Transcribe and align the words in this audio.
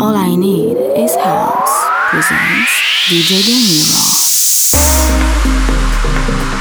All 0.00 0.16
I 0.16 0.34
Need 0.34 0.78
is 0.96 1.14
House 1.14 1.76
presents 2.08 2.72
DJ 3.10 3.42
Deniro. 3.44 4.00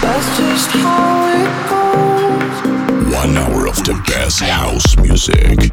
That's 0.02 0.38
just 0.38 0.70
how 0.72 1.24
it 1.40 1.48
goes. 1.70 3.16
One 3.16 3.38
hour 3.38 3.66
of 3.66 3.78
the 3.86 3.94
best 4.08 4.42
house 4.42 4.98
music. 4.98 5.72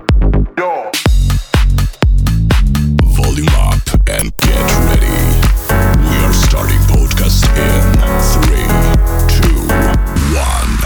Volume 3.17 3.49
up 3.59 3.83
and 4.11 4.31
get 4.37 4.67
ready. 4.87 5.19
We 6.07 6.17
are 6.23 6.37
starting 6.47 6.79
podcast 6.87 7.51
in 7.67 7.83
three, 8.31 8.69
two, 9.27 9.59
one. 10.39 10.79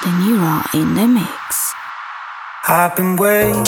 Deniro 0.00 0.74
in 0.74 0.94
the 0.94 1.06
mix. 1.06 1.31
I've 2.74 2.96
been 2.96 3.16
waiting, 3.16 3.66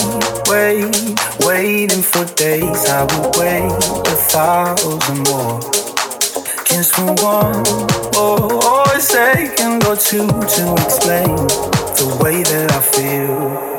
waiting, 0.49 1.15
waiting 1.41 2.01
for 2.01 2.25
days. 2.37 2.89
I 2.89 3.03
would 3.03 3.37
wait 3.37 3.71
a 3.71 4.17
thousand 4.33 5.29
more. 5.29 5.61
Just 6.65 6.95
for 6.95 7.13
one, 7.23 7.65
oh, 8.17 8.49
oh, 8.63 8.93
a 8.97 8.99
second 8.99 9.85
or 9.85 9.97
two 9.97 10.27
to 10.27 10.73
explain 10.85 11.37
the 11.37 12.19
way 12.23 12.45
that 12.45 12.73
I 12.73 12.81
feel. 12.81 13.74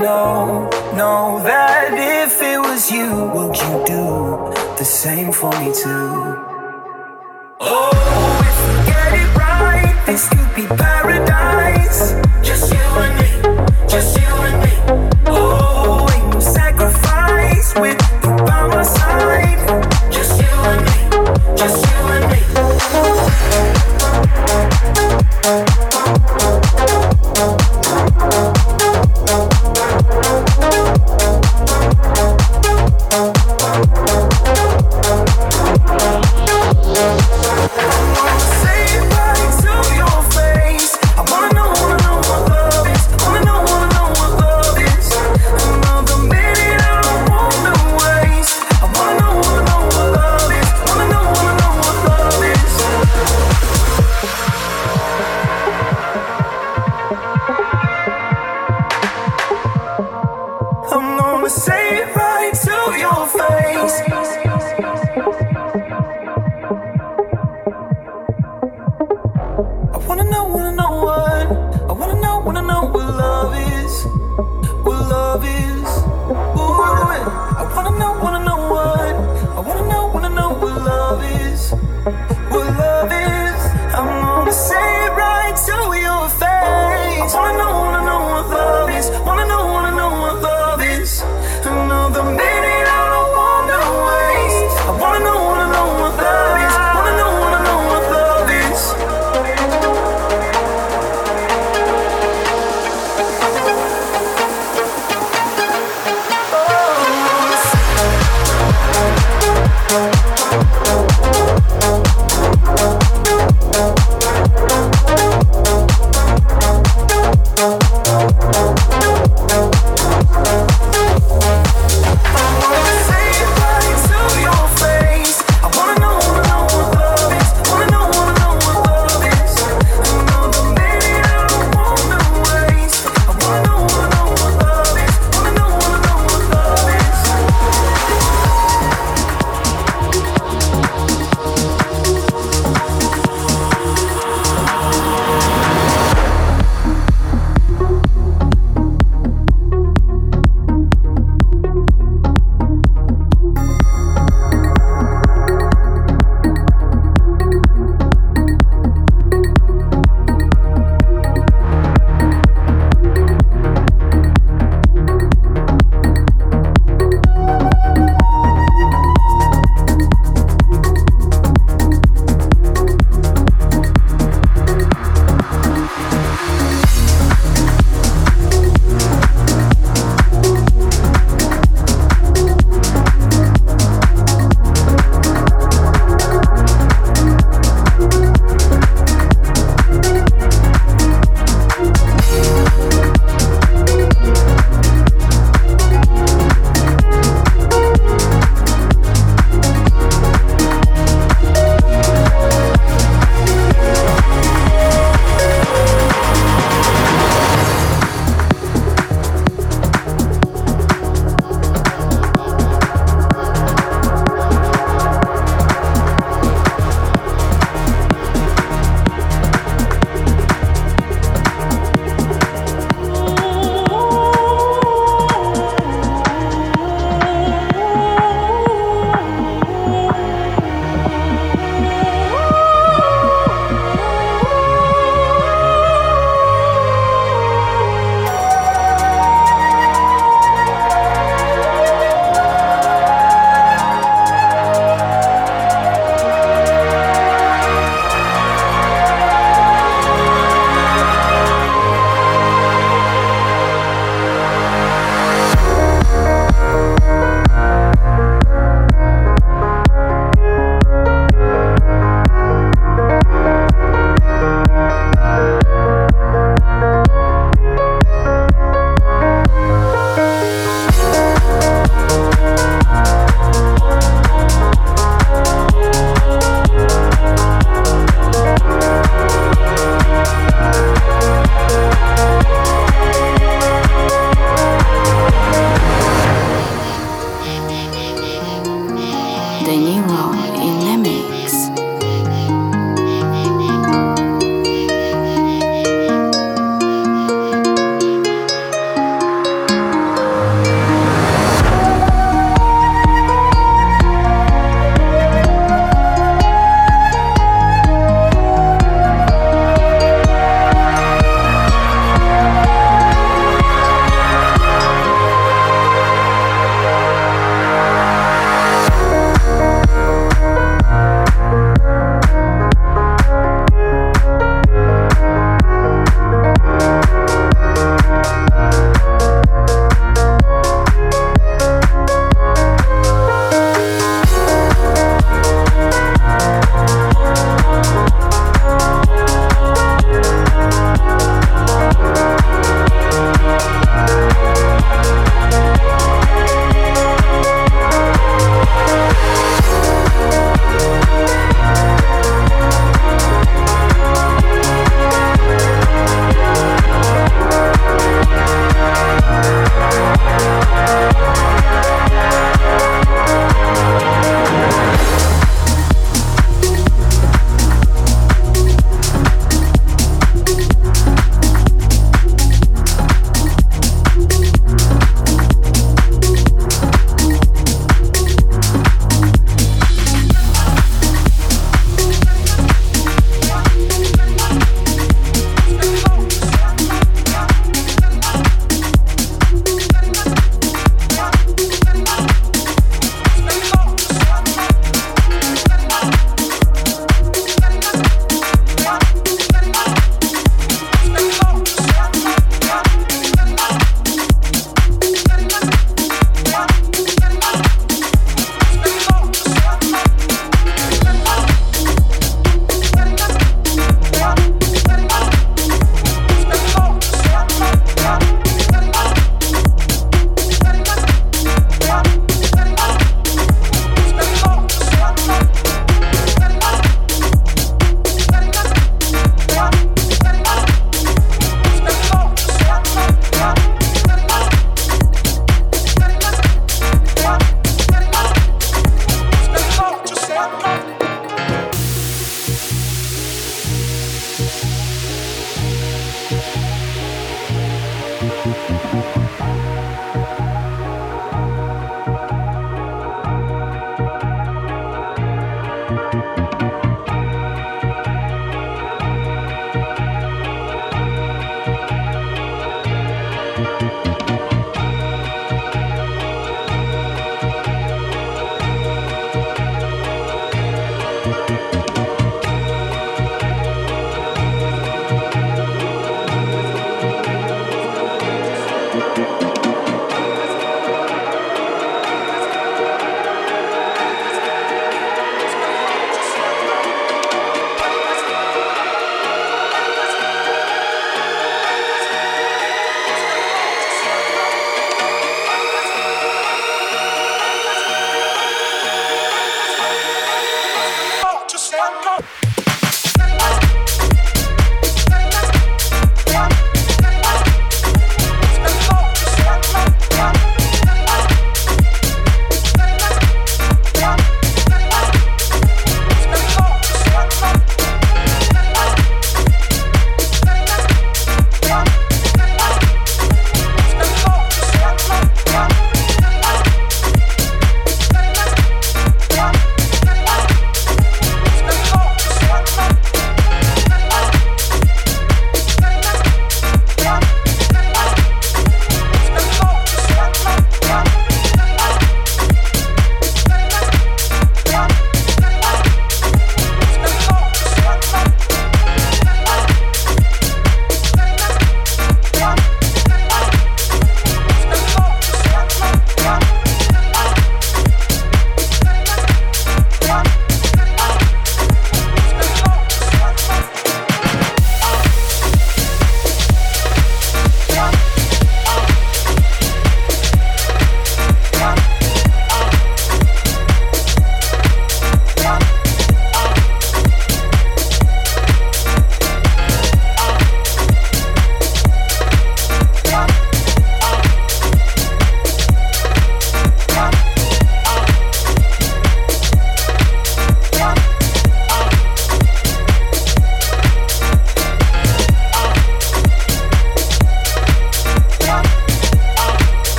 Know, 0.00 0.70
know 0.94 1.40
that 1.44 1.92
if 1.92 2.40
it 2.40 2.58
was 2.58 2.90
you, 2.90 3.30
would 3.34 3.54
you 3.56 3.84
do 3.86 4.52
the 4.78 4.84
same 4.84 5.30
for 5.30 5.50
me 5.60 5.66
too? 5.66 6.36
Oh, 7.60 7.90
if 8.50 8.58
we 8.66 8.74
get 8.90 9.12
it 9.22 9.36
right, 9.36 10.02
this 10.06 10.28
could 10.28 10.54
be 10.54 10.66
paradise. 10.66 11.59